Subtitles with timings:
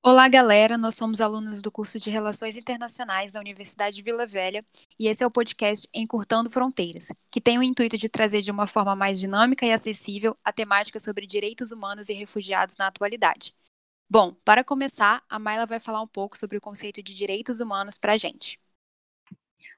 [0.00, 0.78] Olá, galera!
[0.78, 4.64] Nós somos alunos do curso de Relações Internacionais da Universidade de Vila Velha
[4.98, 8.68] e esse é o podcast Encurtando Fronteiras, que tem o intuito de trazer de uma
[8.68, 13.52] forma mais dinâmica e acessível a temática sobre direitos humanos e refugiados na atualidade.
[14.08, 17.98] Bom, para começar, a Mayla vai falar um pouco sobre o conceito de direitos humanos
[17.98, 18.58] para a gente.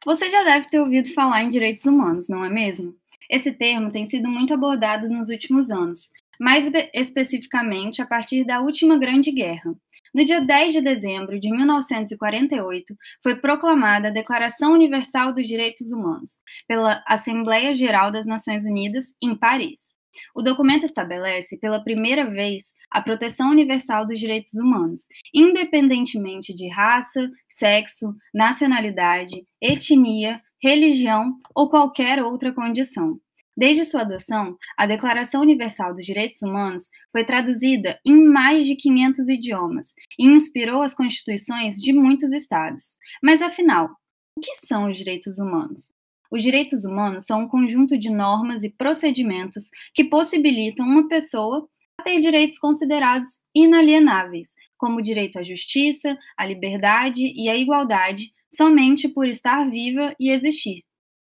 [0.05, 2.95] Você já deve ter ouvido falar em direitos humanos, não é mesmo?
[3.29, 6.65] Esse termo tem sido muito abordado nos últimos anos, mais
[6.95, 9.75] especificamente a partir da última Grande Guerra.
[10.15, 16.41] No dia 10 de dezembro de 1948, foi proclamada a Declaração Universal dos Direitos Humanos
[16.67, 20.01] pela Assembleia Geral das Nações Unidas, em Paris.
[20.35, 27.31] O documento estabelece, pela primeira vez, a proteção universal dos direitos humanos, independentemente de raça,
[27.47, 33.21] sexo, nacionalidade, etnia, religião ou qualquer outra condição.
[33.61, 39.29] Desde sua adoção, a Declaração Universal dos Direitos Humanos foi traduzida em mais de 500
[39.29, 42.97] idiomas e inspirou as constituições de muitos estados.
[43.23, 43.91] Mas afinal,
[44.35, 45.93] o que são os direitos humanos?
[46.33, 52.03] Os direitos humanos são um conjunto de normas e procedimentos que possibilitam uma pessoa a
[52.03, 59.07] ter direitos considerados inalienáveis, como o direito à justiça, à liberdade e à igualdade, somente
[59.07, 60.83] por estar viva e existir.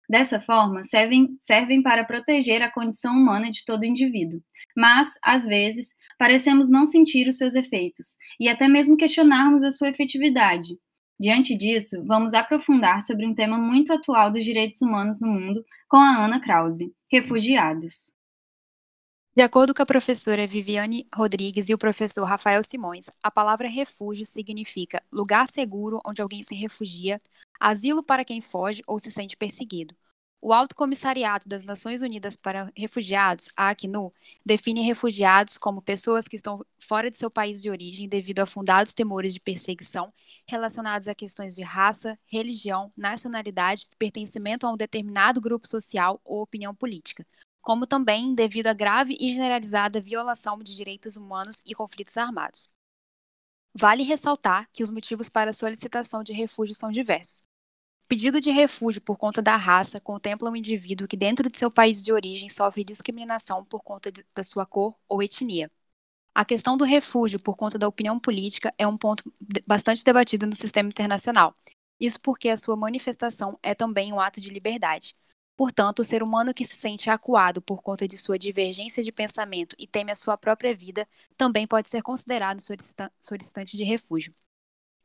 [0.09, 4.41] Dessa forma, servem, servem para proteger a condição humana de todo indivíduo,
[4.75, 9.89] mas, às vezes, parecemos não sentir os seus efeitos e até mesmo questionarmos a sua
[9.89, 10.77] efetividade.
[11.19, 15.97] Diante disso, vamos aprofundar sobre um tema muito atual dos direitos humanos no mundo com
[15.97, 18.15] a Ana Krause: refugiados.
[19.35, 24.25] De acordo com a professora Viviane Rodrigues e o professor Rafael Simões, a palavra refúgio
[24.25, 27.21] significa lugar seguro onde alguém se refugia,
[27.59, 29.95] asilo para quem foge ou se sente perseguido.
[30.41, 34.13] O Alto Comissariado das Nações Unidas para Refugiados, a Acnu,
[34.45, 38.93] define refugiados como pessoas que estão fora de seu país de origem devido a fundados
[38.93, 40.13] temores de perseguição
[40.47, 46.75] relacionados a questões de raça, religião, nacionalidade, pertencimento a um determinado grupo social ou opinião
[46.75, 47.25] política,
[47.61, 52.69] como também devido a grave e generalizada violação de direitos humanos e conflitos armados.
[53.77, 57.43] Vale ressaltar que os motivos para solicitação de refúgio são diversos.
[58.05, 61.69] O pedido de refúgio por conta da raça contempla um indivíduo que, dentro de seu
[61.69, 65.69] país de origem, sofre discriminação por conta de, da sua cor ou etnia.
[66.33, 69.23] A questão do refúgio por conta da opinião política é um ponto
[69.67, 71.53] bastante debatido no sistema internacional.
[71.99, 75.15] Isso porque a sua manifestação é também um ato de liberdade.
[75.57, 79.75] Portanto, o ser humano que se sente acuado por conta de sua divergência de pensamento
[79.79, 81.07] e teme a sua própria vida
[81.37, 82.59] também pode ser considerado
[83.21, 84.33] solicitante de refúgio.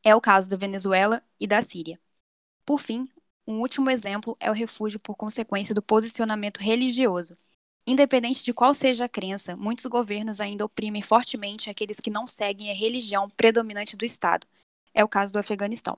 [0.03, 1.99] É o caso da Venezuela e da Síria.
[2.65, 3.07] Por fim,
[3.47, 7.37] um último exemplo é o refúgio por consequência do posicionamento religioso.
[7.87, 12.71] Independente de qual seja a crença, muitos governos ainda oprimem fortemente aqueles que não seguem
[12.71, 14.45] a religião predominante do Estado.
[14.93, 15.97] É o caso do Afeganistão.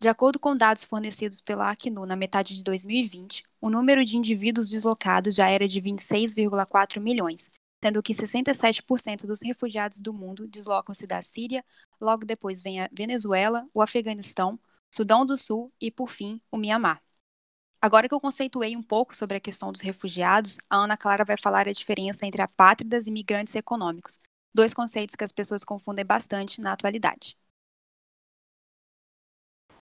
[0.00, 4.70] De acordo com dados fornecidos pela Acnu na metade de 2020, o número de indivíduos
[4.70, 7.50] deslocados já era de 26,4 milhões,
[7.82, 11.64] sendo que 67% dos refugiados do mundo deslocam-se da Síria,
[12.00, 14.58] logo depois vem a Venezuela, o Afeganistão,
[14.92, 17.02] Sudão do Sul e, por fim, o Mianmar.
[17.82, 21.36] Agora que eu conceituei um pouco sobre a questão dos refugiados, a Ana Clara vai
[21.36, 24.18] falar a diferença entre apátridas e migrantes econômicos,
[24.54, 27.36] dois conceitos que as pessoas confundem bastante na atualidade.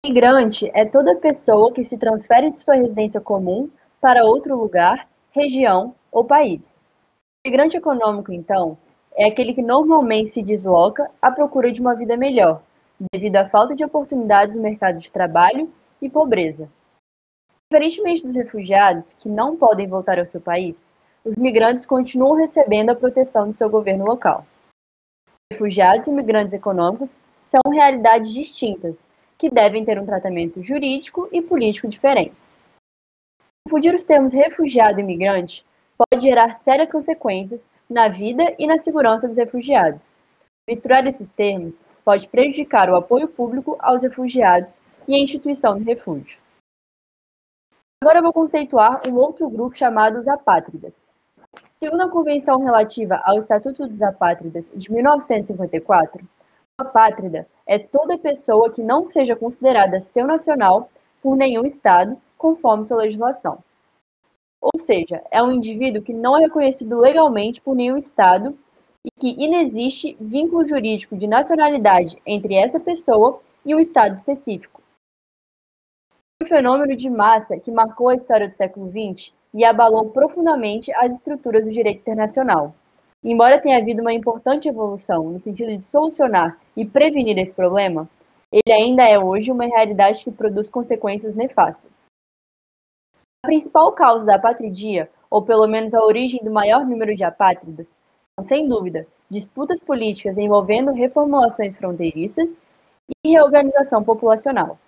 [0.05, 3.71] Migrante é toda pessoa que se transfere de sua residência comum
[4.03, 6.87] para outro lugar, região ou país.
[7.43, 8.77] Migrante econômico, então,
[9.17, 12.61] é aquele que normalmente se desloca à procura de uma vida melhor,
[13.15, 15.73] devido à falta de oportunidades no mercado de trabalho
[16.03, 16.69] e pobreza.
[17.73, 20.95] Diferentemente dos refugiados, que não podem voltar ao seu país,
[21.25, 24.45] os migrantes continuam recebendo a proteção do seu governo local.
[25.51, 29.09] Refugiados e migrantes econômicos são realidades distintas
[29.44, 32.62] que devem ter um tratamento jurídico e político diferentes.
[33.62, 35.62] Confundir os termos refugiado e imigrante
[35.99, 40.19] pode gerar sérias consequências na vida e na segurança dos refugiados.
[40.66, 46.40] Misturar esses termos pode prejudicar o apoio público aos refugiados e a instituição do refúgio.
[48.02, 51.12] Agora vou conceituar um outro grupo chamado os apátridas.
[51.79, 56.26] Segundo a Convenção relativa ao Estatuto dos Apátridas de 1954,
[56.79, 60.91] apátrida é toda pessoa que não seja considerada seu nacional
[61.23, 63.59] por nenhum Estado, conforme sua legislação.
[64.61, 68.59] Ou seja, é um indivíduo que não é reconhecido legalmente por nenhum Estado
[69.05, 74.82] e que inexiste vínculo jurídico de nacionalidade entre essa pessoa e um Estado específico.
[76.43, 81.15] Um fenômeno de massa que marcou a história do século XX e abalou profundamente as
[81.15, 82.75] estruturas do direito internacional.
[83.25, 88.09] Embora tenha havido uma importante evolução no sentido de solucionar e prevenir esse problema,
[88.53, 92.06] ele ainda é hoje uma realidade que produz consequências nefastas.
[93.44, 97.97] A principal causa da apatridia, ou pelo menos a origem do maior número de apátridas,
[98.38, 102.62] são, sem dúvida, disputas políticas envolvendo reformulações fronteiriças
[103.25, 104.79] e reorganização populacional.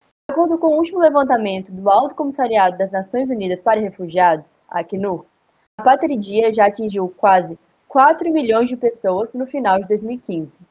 [0.00, 5.24] De acordo com o último levantamento do Alto Comissariado das Nações Unidas para Refugiados, Acnur,
[5.78, 10.64] a patridia já atingiu quase 4 milhões de pessoas no final de 2015.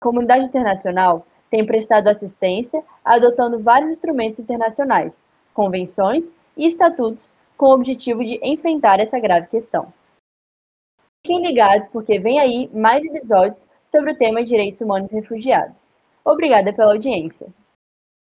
[0.00, 7.74] A comunidade internacional tem prestado assistência adotando vários instrumentos internacionais, convenções e estatutos com o
[7.74, 9.92] objetivo de enfrentar essa grave questão.
[11.22, 15.96] Fiquem ligados porque vem aí mais episódios sobre o tema direitos humanos e refugiados.
[16.24, 17.48] Obrigada pela audiência.